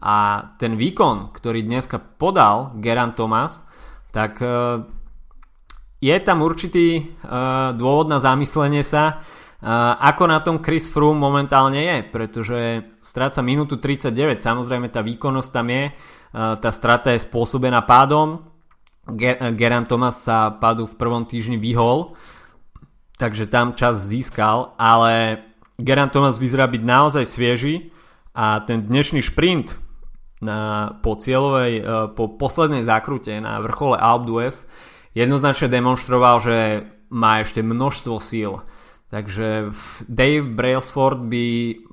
a 0.00 0.46
ten 0.56 0.78
výkon, 0.78 1.34
ktorý 1.34 1.66
dneska 1.66 1.98
podal 1.98 2.78
Geran 2.78 3.18
Thomas, 3.18 3.66
tak 4.14 4.38
e, 4.38 4.86
je 5.98 6.16
tam 6.22 6.46
určitý 6.46 6.86
e, 6.96 7.02
dôvod 7.74 8.06
na 8.06 8.22
zamyslenie 8.22 8.86
sa, 8.86 9.04
e, 9.10 9.14
ako 9.96 10.28
na 10.28 10.44
tom 10.44 10.60
Chris 10.60 10.92
Froome 10.92 11.16
momentálne 11.16 11.80
je, 11.80 11.96
pretože 12.04 12.58
stráca 13.00 13.40
minútu 13.40 13.80
39, 13.80 14.36
samozrejme 14.36 14.92
tá 14.92 15.00
výkonnosť 15.00 15.50
tam 15.50 15.66
je, 15.72 15.84
tá 16.36 16.70
strata 16.70 17.16
je 17.16 17.24
spôsobená 17.24 17.80
pádom, 17.88 18.44
Geran 19.56 19.84
Thomas 19.84 20.24
sa 20.24 20.48
pádu 20.52 20.88
v 20.88 20.96
prvom 20.96 21.28
týždni 21.28 21.60
vyhol, 21.60 22.16
takže 23.20 23.48
tam 23.48 23.76
čas 23.76 24.00
získal, 24.00 24.72
ale 24.80 25.44
Geran 25.76 26.08
Thomas 26.08 26.40
vyzerá 26.40 26.64
byť 26.64 26.82
naozaj 26.84 27.24
svieži 27.28 27.92
a 28.32 28.64
ten 28.64 28.84
dnešný 28.88 29.20
šprint 29.20 29.76
na, 30.40 30.92
po 31.04 31.16
cieľovej, 31.16 31.72
e, 31.78 31.82
po 32.16 32.32
poslednej 32.36 32.84
zákrute 32.84 33.32
na 33.40 33.60
vrchole 33.64 33.96
Alp 33.96 34.28
d'Huez 34.28 34.66
jednoznačne 35.16 35.72
demonstroval, 35.72 36.36
že 36.42 36.56
má 37.12 37.40
ešte 37.44 37.62
množstvo 37.62 38.16
síl. 38.18 38.60
Takže 39.08 39.70
Dave 40.08 40.42
Brailsford 40.42 41.20
by 41.30 41.46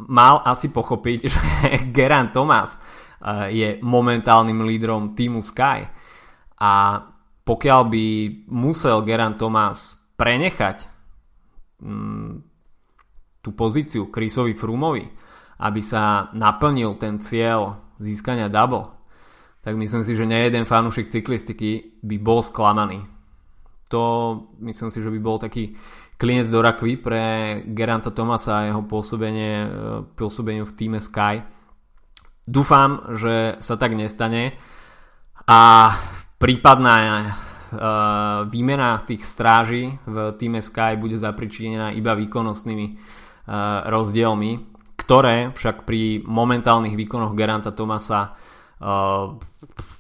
mal 0.10 0.42
asi 0.42 0.74
pochopiť, 0.74 1.20
že 1.32 1.42
Geran 1.94 2.32
Thomas 2.34 2.76
e, 2.76 2.80
je 3.52 3.70
momentálnym 3.84 4.64
lídrom 4.66 5.14
týmu 5.14 5.44
Sky. 5.44 5.86
A 6.62 6.72
pokiaľ 7.42 7.82
by 7.90 8.06
musel 8.54 9.02
Geran 9.04 9.36
Thomas 9.36 9.98
prenechať 10.16 10.86
mm, 11.82 12.32
tú 13.42 13.50
pozíciu 13.58 14.14
Chrisovi 14.14 14.54
Frumovi, 14.54 15.06
aby 15.62 15.82
sa 15.82 16.30
naplnil 16.34 16.98
ten 16.98 17.18
cieľ 17.18 17.94
získania 18.02 18.50
double, 18.50 18.98
tak 19.62 19.78
myslím 19.78 20.02
si, 20.02 20.18
že 20.18 20.26
nejeden 20.26 20.66
fanúšik 20.66 21.14
cyklistiky 21.14 22.02
by 22.02 22.18
bol 22.18 22.42
sklamaný. 22.42 23.06
To 23.94 24.02
myslím 24.64 24.90
si, 24.90 25.04
že 25.04 25.14
by 25.14 25.20
bol 25.22 25.38
taký 25.38 25.78
klinec 26.22 26.46
do 26.54 26.62
rakvy 26.62 27.02
pre 27.02 27.24
Geranta 27.66 28.14
Tomasa 28.14 28.62
a 28.62 28.66
jeho 28.70 28.86
pôsobenie, 28.86 29.66
e, 29.66 29.70
pôsobeniu 30.14 30.70
v 30.70 30.76
týme 30.78 31.02
Sky. 31.02 31.42
Dúfam, 32.46 33.10
že 33.18 33.58
sa 33.58 33.74
tak 33.74 33.98
nestane 33.98 34.58
a 35.46 35.94
prípadná 36.42 36.98
uh, 36.98 37.30
výmena 38.50 39.06
tých 39.06 39.22
stráží 39.22 39.94
v 40.10 40.34
týme 40.42 40.58
Sky 40.58 40.98
bude 40.98 41.22
zapričinená 41.22 41.94
iba 41.94 42.18
výkonnostnými 42.18 42.88
uh, 42.90 43.86
rozdielmi, 43.86 44.52
ktoré 44.98 45.54
však 45.54 45.86
pri 45.86 46.26
momentálnych 46.26 46.98
výkonoch 46.98 47.38
Geranta 47.38 47.70
Tomasa 47.70 48.34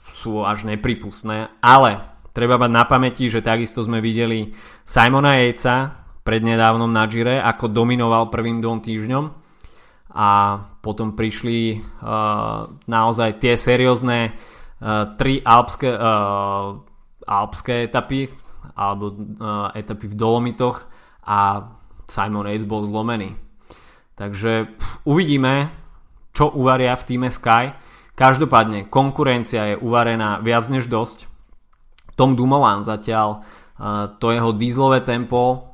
sú 0.10 0.42
až 0.42 0.66
nepripustné, 0.66 1.62
ale 1.62 2.02
treba 2.34 2.58
mať 2.58 2.72
na 2.74 2.84
pamäti, 2.90 3.30
že 3.30 3.46
takisto 3.46 3.86
sme 3.86 4.02
videli 4.02 4.50
Simona 4.82 5.38
Jejca 5.38 6.01
prednedávnom 6.22 6.90
na 6.90 7.10
Gire, 7.10 7.42
ako 7.42 7.72
dominoval 7.72 8.30
prvým 8.30 8.62
dvom 8.62 8.80
týždňom 8.82 9.26
a 10.12 10.30
potom 10.84 11.16
prišli 11.16 11.80
uh, 11.80 12.68
naozaj 12.86 13.40
tie 13.40 13.56
seriózne 13.56 14.32
uh, 14.32 15.16
tri 15.16 15.40
alpské 15.40 15.88
uh, 15.88 16.76
alpské 17.22 17.88
etapy 17.88 18.28
alebo 18.76 19.16
uh, 19.16 19.72
etapy 19.72 20.12
v 20.12 20.16
Dolomitoch 20.20 20.84
a 21.24 21.72
Simon 22.12 22.50
Yates 22.50 22.68
bol 22.68 22.84
zlomený. 22.84 23.40
Takže 24.20 24.68
uvidíme, 25.08 25.72
čo 26.36 26.52
uvaria 26.52 26.92
v 27.00 27.08
týme 27.08 27.30
Sky. 27.32 27.72
Každopádne 28.20 28.92
konkurencia 28.92 29.74
je 29.74 29.80
uvarená 29.80 30.44
viac 30.44 30.68
než 30.68 30.92
dosť. 30.92 31.32
Tom 32.20 32.36
Dumoulin 32.36 32.84
zatiaľ 32.84 33.42
uh, 33.42 34.12
to 34.20 34.36
jeho 34.36 34.52
dízlové 34.52 35.08
tempo 35.08 35.71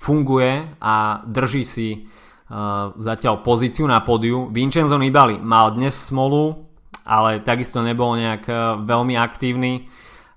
funguje 0.00 0.80
a 0.80 1.20
drží 1.28 1.62
si 1.68 1.88
uh, 1.92 2.96
zatiaľ 2.96 3.44
pozíciu 3.44 3.84
na 3.84 4.00
pódiu. 4.00 4.48
Vincenzo 4.48 4.96
Nibali 4.96 5.36
mal 5.36 5.76
dnes 5.76 5.92
smolu, 5.92 6.56
ale 7.04 7.44
takisto 7.44 7.84
nebol 7.84 8.16
nejak 8.16 8.42
uh, 8.48 8.80
veľmi 8.80 9.20
aktívny. 9.20 9.84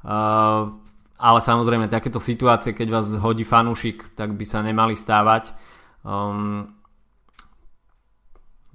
Uh, 0.04 0.68
ale 1.16 1.40
samozrejme 1.40 1.88
takéto 1.88 2.20
situácie, 2.20 2.76
keď 2.76 2.88
vás 2.92 3.08
hodí 3.16 3.48
fanúšik, 3.48 4.12
tak 4.20 4.36
by 4.36 4.44
sa 4.44 4.60
nemali 4.60 5.00
stávať. 5.00 5.56
Um, 6.04 6.76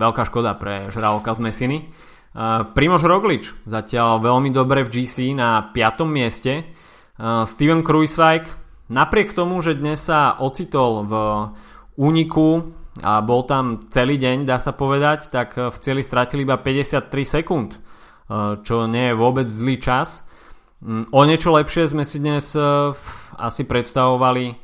veľká 0.01 0.25
škoda 0.25 0.57
pre 0.57 0.89
žraloka 0.89 1.37
z 1.37 1.45
Mesiny. 1.45 1.79
Uh, 2.33 2.65
Primož 2.73 3.05
Roglič 3.05 3.53
zatiaľ 3.69 4.25
veľmi 4.25 4.49
dobre 4.49 4.89
v 4.89 5.05
GC 5.05 5.37
na 5.37 5.69
5. 5.69 6.09
mieste. 6.09 6.65
Uh, 7.21 7.45
Steven 7.45 7.85
Kruiswijk 7.85 8.68
napriek 8.89 9.37
tomu, 9.37 9.61
že 9.61 9.77
dnes 9.77 10.03
sa 10.03 10.37
ocitol 10.37 11.05
v 11.05 11.15
úniku 11.97 12.75
a 12.99 13.23
bol 13.23 13.47
tam 13.47 13.87
celý 13.95 14.19
deň, 14.19 14.45
dá 14.45 14.59
sa 14.59 14.75
povedať, 14.75 15.31
tak 15.31 15.55
v 15.55 15.77
cieli 15.79 16.03
stratili 16.03 16.43
iba 16.43 16.59
53 16.59 17.09
sekúnd, 17.23 17.79
uh, 17.79 18.59
čo 18.61 18.91
nie 18.91 19.13
je 19.13 19.15
vôbec 19.15 19.47
zlý 19.47 19.79
čas. 19.79 20.29
Mm, 20.79 21.11
o 21.11 21.21
niečo 21.27 21.51
lepšie 21.51 21.91
sme 21.91 22.07
si 22.07 22.23
dnes 22.23 22.55
e, 22.55 22.63
asi 23.35 23.67
predstavovali 23.67 24.55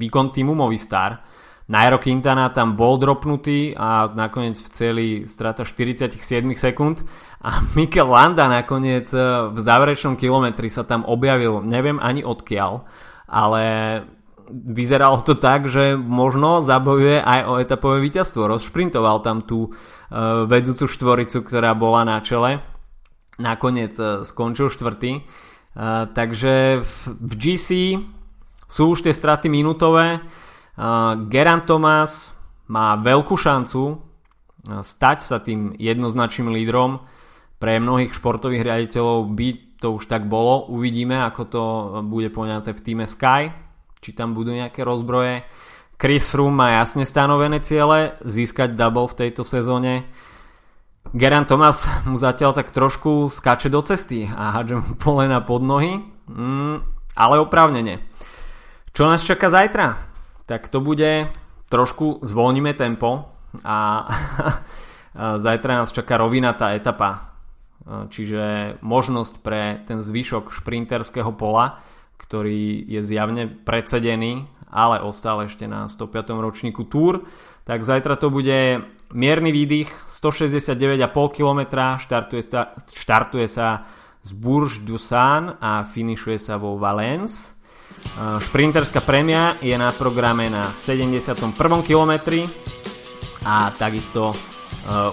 výkon 0.00 0.32
týmu 0.32 0.56
Movistar. 0.56 1.20
Nairo 1.68 2.00
Quintana 2.00 2.48
tam 2.56 2.72
bol 2.72 2.96
dropnutý 2.96 3.76
a 3.76 4.08
nakoniec 4.16 4.56
v 4.56 4.68
celý 4.72 5.08
strata 5.28 5.68
47 5.68 6.16
sekúnd 6.56 7.04
a 7.44 7.60
Mikel 7.76 8.08
Landa 8.08 8.48
nakoniec 8.48 9.12
e, 9.12 9.52
v 9.52 9.58
záverečnom 9.60 10.16
kilometri 10.16 10.72
sa 10.72 10.88
tam 10.88 11.04
objavil, 11.04 11.60
neviem 11.60 12.00
ani 12.00 12.24
odkiaľ, 12.24 12.88
ale 13.32 13.64
vyzeralo 14.52 15.24
to 15.24 15.32
tak, 15.40 15.64
že 15.72 15.96
možno 15.96 16.60
zabojuje 16.60 17.24
aj 17.24 17.40
o 17.48 17.56
etapové 17.56 18.04
víťazstvo. 18.04 18.44
Rozšprintoval 18.44 19.24
tam 19.24 19.40
tú 19.40 19.72
uh, 19.72 20.44
vedúcu 20.44 20.84
štvoricu, 20.84 21.40
ktorá 21.40 21.72
bola 21.72 22.04
na 22.04 22.20
čele 22.20 22.60
nakoniec 23.40 23.94
e, 23.96 24.24
skončil 24.24 24.68
štvrtý. 24.68 25.12
E, 25.18 25.22
takže 26.12 26.84
v 27.06 27.32
GC 27.36 27.68
sú 28.70 28.82
už 28.92 29.04
tie 29.04 29.14
straty 29.14 29.48
minútové. 29.48 30.16
E, 30.16 30.20
Geran 31.26 31.64
Thomas 31.64 32.32
má 32.68 32.96
veľkú 32.96 33.36
šancu 33.36 34.00
stať 34.62 35.18
sa 35.18 35.42
tým 35.42 35.74
jednoznačným 35.74 36.54
lídrom. 36.54 37.02
Pre 37.62 37.72
mnohých 37.78 38.10
športových 38.10 38.66
riaditeľov 38.66 39.30
by 39.38 39.48
to 39.78 39.94
už 39.94 40.10
tak 40.10 40.26
bolo. 40.26 40.66
Uvidíme, 40.66 41.22
ako 41.22 41.42
to 41.46 41.62
bude 42.02 42.34
poňaté 42.34 42.74
v 42.74 42.82
týme 42.82 43.06
Sky. 43.06 43.54
Či 44.02 44.18
tam 44.18 44.34
budú 44.34 44.50
nejaké 44.50 44.82
rozbroje. 44.82 45.46
Chris 45.94 46.26
Froome 46.26 46.58
má 46.58 46.82
jasne 46.82 47.06
stanovené 47.06 47.62
ciele 47.62 48.18
získať 48.26 48.74
double 48.74 49.06
v 49.06 49.18
tejto 49.22 49.46
sezóne 49.46 50.10
Geran 51.10 51.44
Thomas 51.44 51.84
mu 52.06 52.14
zatiaľ 52.14 52.54
tak 52.54 52.70
trošku 52.70 53.28
skáče 53.28 53.68
do 53.68 53.82
cesty 53.82 54.30
a 54.30 54.54
hádže 54.54 54.78
mu 54.78 54.94
polena 54.94 55.42
pod 55.42 55.60
nohy, 55.60 55.98
mm, 56.30 56.76
ale 57.18 57.42
oprávnene. 57.42 58.06
Čo 58.94 59.10
nás 59.10 59.26
čaká 59.26 59.50
zajtra? 59.50 59.98
Tak 60.46 60.70
to 60.70 60.78
bude, 60.78 61.28
trošku 61.66 62.22
zvolníme 62.22 62.72
tempo 62.78 63.34
a 63.66 64.08
zajtra 65.44 65.82
nás 65.82 65.92
čaká 65.92 66.16
rovinatá 66.16 66.72
etapa, 66.72 67.31
čiže 67.86 68.76
možnosť 68.80 69.34
pre 69.42 69.82
ten 69.86 69.98
zvyšok 69.98 70.54
šprinterského 70.54 71.34
pola, 71.34 71.82
ktorý 72.18 72.86
je 72.86 73.00
zjavne 73.02 73.50
predsedený, 73.50 74.46
ale 74.72 75.04
ostal 75.04 75.44
ešte 75.44 75.68
na 75.68 75.90
105. 75.90 76.32
ročníku 76.38 76.88
Tour, 76.88 77.28
tak 77.68 77.84
zajtra 77.84 78.16
to 78.16 78.32
bude 78.32 78.82
Mierny 79.12 79.52
výdych 79.52 79.92
169,5 80.08 81.36
km, 81.36 81.60
štartuje, 82.00 82.42
sa, 82.48 82.72
štartuje 82.96 83.44
sa 83.44 83.84
z 84.24 84.30
Bourges 84.32 84.80
du 84.80 84.96
a 85.12 85.84
finišuje 85.84 86.38
sa 86.40 86.56
vo 86.56 86.80
Valence. 86.80 87.60
Šprinterská 88.16 89.04
prémia 89.04 89.52
je 89.60 89.76
na 89.76 89.92
programe 89.92 90.48
na 90.48 90.72
71. 90.72 91.36
kilometri 91.84 92.48
a 93.44 93.68
takisto 93.76 94.32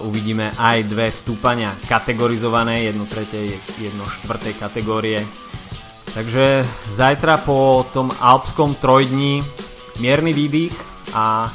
uvidíme 0.02 0.50
aj 0.58 0.86
dve 0.90 1.08
stúpania 1.14 1.78
kategorizované, 1.86 2.90
jednu 2.90 3.06
tretej, 3.06 3.58
jedno 3.78 4.02
štvrtej 4.06 4.54
kategórie. 4.58 5.22
Takže 6.10 6.66
zajtra 6.90 7.38
po 7.38 7.86
tom 7.94 8.10
alpskom 8.18 8.74
trojdní 8.74 9.46
mierny 10.02 10.34
výdych 10.34 10.74
a 11.14 11.54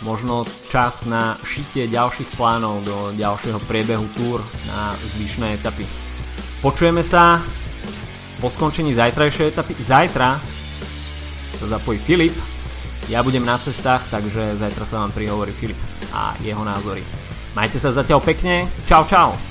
možno 0.00 0.48
čas 0.72 1.04
na 1.04 1.36
šitie 1.44 1.84
ďalších 1.84 2.32
plánov 2.32 2.80
do 2.80 3.12
ďalšieho 3.12 3.60
priebehu 3.68 4.08
túr 4.16 4.40
na 4.64 4.96
zvyšné 4.96 5.60
etapy. 5.60 5.84
Počujeme 6.64 7.04
sa 7.04 7.44
po 8.40 8.48
skončení 8.48 8.96
zajtrajšej 8.96 9.52
etapy. 9.52 9.76
Zajtra 9.76 10.40
sa 11.60 11.66
zapojí 11.68 12.00
Filip, 12.00 12.32
ja 13.12 13.20
budem 13.20 13.44
na 13.44 13.60
cestách, 13.60 14.08
takže 14.08 14.56
zajtra 14.56 14.88
sa 14.88 15.04
vám 15.04 15.12
prihovorí 15.12 15.52
Filip 15.52 15.76
a 16.16 16.32
jeho 16.40 16.64
názory. 16.64 17.04
Majte 17.50 17.82
sa 17.82 17.90
zatiaľ 17.90 18.22
pekne, 18.22 18.70
čau 18.86 19.02
čau! 19.10 19.49